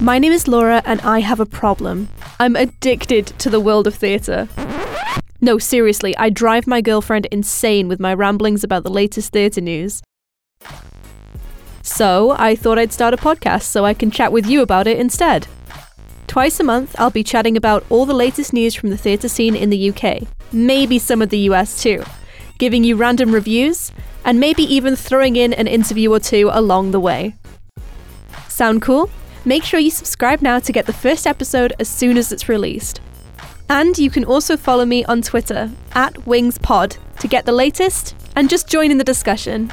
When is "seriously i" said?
5.56-6.28